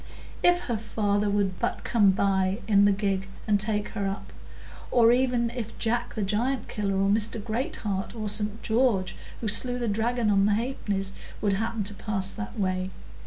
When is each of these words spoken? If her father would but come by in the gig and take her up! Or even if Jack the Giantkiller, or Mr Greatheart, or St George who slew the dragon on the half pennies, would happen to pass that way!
If 0.41 0.61
her 0.61 0.77
father 0.79 1.29
would 1.29 1.59
but 1.59 1.83
come 1.83 2.09
by 2.09 2.57
in 2.67 2.85
the 2.85 2.91
gig 2.91 3.27
and 3.47 3.59
take 3.59 3.89
her 3.89 4.07
up! 4.07 4.33
Or 4.89 5.11
even 5.11 5.51
if 5.51 5.77
Jack 5.77 6.15
the 6.15 6.23
Giantkiller, 6.23 6.95
or 6.99 7.07
Mr 7.07 7.37
Greatheart, 7.39 8.15
or 8.15 8.27
St 8.27 8.63
George 8.63 9.15
who 9.41 9.47
slew 9.47 9.77
the 9.77 9.87
dragon 9.87 10.31
on 10.31 10.47
the 10.47 10.53
half 10.53 10.83
pennies, 10.87 11.13
would 11.39 11.53
happen 11.53 11.83
to 11.83 11.93
pass 11.93 12.31
that 12.33 12.59
way! 12.59 12.89